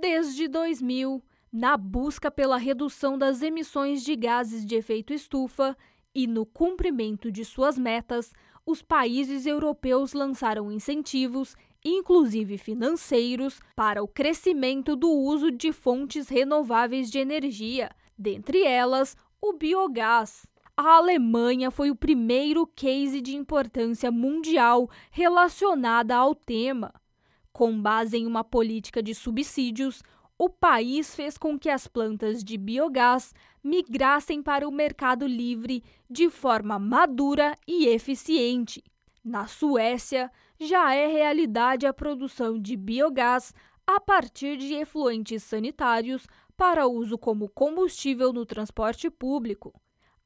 Desde 0.00 0.48
2000, 0.48 1.22
na 1.52 1.76
busca 1.76 2.30
pela 2.30 2.56
redução 2.56 3.18
das 3.18 3.42
emissões 3.42 4.02
de 4.02 4.16
gases 4.16 4.64
de 4.64 4.74
efeito 4.74 5.12
estufa 5.12 5.76
e 6.14 6.26
no 6.26 6.46
cumprimento 6.46 7.30
de 7.30 7.44
suas 7.44 7.76
metas, 7.76 8.32
os 8.64 8.80
países 8.80 9.44
europeus 9.44 10.14
lançaram 10.14 10.72
incentivos, 10.72 11.54
inclusive 11.84 12.56
financeiros, 12.56 13.60
para 13.76 14.02
o 14.02 14.08
crescimento 14.08 14.96
do 14.96 15.10
uso 15.10 15.50
de 15.50 15.70
fontes 15.70 16.30
renováveis 16.30 17.10
de 17.10 17.18
energia, 17.18 17.90
dentre 18.18 18.62
elas 18.62 19.14
o 19.38 19.52
biogás. 19.52 20.46
A 20.74 20.96
Alemanha 20.96 21.70
foi 21.70 21.90
o 21.90 21.96
primeiro 21.96 22.66
case 22.66 23.20
de 23.20 23.36
importância 23.36 24.10
mundial 24.10 24.88
relacionada 25.10 26.16
ao 26.16 26.34
tema. 26.34 26.90
Com 27.52 27.80
base 27.80 28.16
em 28.16 28.26
uma 28.26 28.44
política 28.44 29.02
de 29.02 29.14
subsídios, 29.14 30.02
o 30.38 30.48
país 30.48 31.14
fez 31.14 31.36
com 31.36 31.58
que 31.58 31.68
as 31.68 31.86
plantas 31.86 32.42
de 32.42 32.56
biogás 32.56 33.34
migrassem 33.62 34.42
para 34.42 34.66
o 34.66 34.72
mercado 34.72 35.26
livre 35.26 35.84
de 36.08 36.30
forma 36.30 36.78
madura 36.78 37.54
e 37.66 37.86
eficiente. 37.88 38.82
Na 39.22 39.46
Suécia, 39.46 40.32
já 40.58 40.94
é 40.94 41.06
realidade 41.06 41.86
a 41.86 41.92
produção 41.92 42.58
de 42.58 42.76
biogás 42.76 43.52
a 43.86 44.00
partir 44.00 44.56
de 44.56 44.74
efluentes 44.74 45.42
sanitários 45.42 46.26
para 46.56 46.86
uso 46.86 47.18
como 47.18 47.48
combustível 47.48 48.32
no 48.32 48.46
transporte 48.46 49.10
público. 49.10 49.74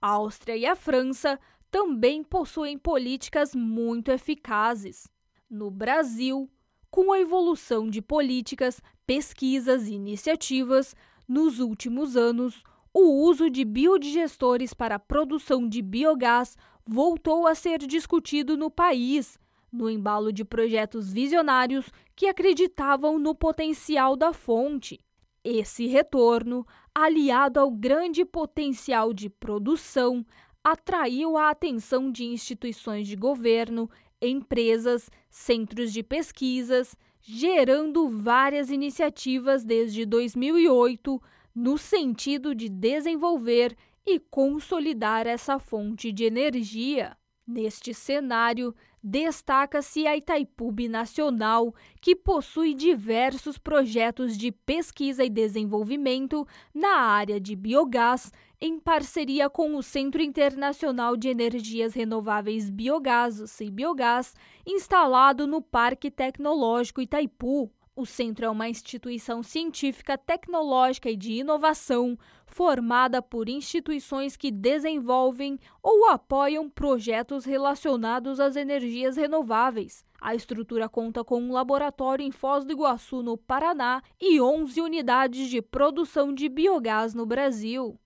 A 0.00 0.10
Áustria 0.10 0.56
e 0.56 0.66
a 0.66 0.74
França 0.74 1.38
também 1.70 2.22
possuem 2.22 2.76
políticas 2.76 3.54
muito 3.54 4.10
eficazes. 4.10 5.08
No 5.48 5.70
Brasil, 5.70 6.50
com 6.92 7.10
a 7.10 7.18
evolução 7.18 7.88
de 7.88 8.02
políticas, 8.02 8.82
pesquisas 9.06 9.88
e 9.88 9.94
iniciativas, 9.94 10.94
nos 11.26 11.58
últimos 11.58 12.18
anos, 12.18 12.62
o 12.92 13.24
uso 13.24 13.48
de 13.48 13.64
biodigestores 13.64 14.74
para 14.74 14.96
a 14.96 14.98
produção 14.98 15.66
de 15.66 15.80
biogás 15.80 16.54
voltou 16.86 17.46
a 17.46 17.54
ser 17.54 17.78
discutido 17.78 18.58
no 18.58 18.70
país, 18.70 19.38
no 19.72 19.88
embalo 19.88 20.30
de 20.30 20.44
projetos 20.44 21.10
visionários 21.10 21.90
que 22.14 22.26
acreditavam 22.26 23.18
no 23.18 23.34
potencial 23.34 24.14
da 24.14 24.34
fonte. 24.34 25.00
Esse 25.42 25.86
retorno, 25.86 26.66
aliado 26.94 27.58
ao 27.58 27.70
grande 27.70 28.22
potencial 28.22 29.14
de 29.14 29.30
produção, 29.30 30.26
atraiu 30.64 31.36
a 31.36 31.50
atenção 31.50 32.10
de 32.10 32.24
instituições 32.24 33.08
de 33.08 33.16
governo, 33.16 33.90
empresas, 34.20 35.10
centros 35.28 35.92
de 35.92 36.02
pesquisas, 36.02 36.96
gerando 37.20 38.08
várias 38.08 38.70
iniciativas 38.70 39.64
desde 39.64 40.04
2008 40.04 41.20
no 41.54 41.76
sentido 41.76 42.54
de 42.54 42.68
desenvolver 42.68 43.76
e 44.06 44.18
consolidar 44.18 45.26
essa 45.26 45.58
fonte 45.58 46.10
de 46.10 46.24
energia. 46.24 47.16
Neste 47.46 47.92
cenário, 47.92 48.72
destaca-se 49.02 50.06
a 50.06 50.16
Itaipu 50.16 50.72
Nacional, 50.88 51.74
que 52.00 52.14
possui 52.14 52.72
diversos 52.72 53.58
projetos 53.58 54.38
de 54.38 54.52
pesquisa 54.52 55.24
e 55.24 55.30
desenvolvimento 55.30 56.46
na 56.72 57.00
área 57.00 57.40
de 57.40 57.56
biogás, 57.56 58.32
em 58.60 58.78
parceria 58.78 59.50
com 59.50 59.74
o 59.74 59.82
Centro 59.82 60.22
Internacional 60.22 61.16
de 61.16 61.28
Energias 61.28 61.94
Renováveis 61.94 62.70
Biogás, 62.70 63.40
o 63.40 63.46
CIBiogás, 63.48 64.36
instalado 64.64 65.44
no 65.44 65.60
Parque 65.60 66.12
Tecnológico 66.12 67.00
Itaipu. 67.00 67.72
O 67.94 68.06
centro 68.06 68.46
é 68.46 68.48
uma 68.48 68.70
instituição 68.70 69.42
científica, 69.42 70.16
tecnológica 70.16 71.10
e 71.10 71.16
de 71.16 71.32
inovação 71.32 72.18
formada 72.46 73.20
por 73.20 73.50
instituições 73.50 74.34
que 74.34 74.50
desenvolvem 74.50 75.58
ou 75.82 76.08
apoiam 76.08 76.70
projetos 76.70 77.44
relacionados 77.44 78.40
às 78.40 78.56
energias 78.56 79.16
renováveis. 79.16 80.02
A 80.18 80.34
estrutura 80.34 80.88
conta 80.88 81.22
com 81.22 81.38
um 81.38 81.52
laboratório 81.52 82.24
em 82.24 82.30
Foz 82.30 82.64
do 82.64 82.72
Iguaçu, 82.72 83.22
no 83.22 83.36
Paraná, 83.36 84.02
e 84.18 84.40
11 84.40 84.80
unidades 84.80 85.50
de 85.50 85.60
produção 85.60 86.32
de 86.32 86.48
biogás 86.48 87.12
no 87.12 87.26
Brasil. 87.26 87.98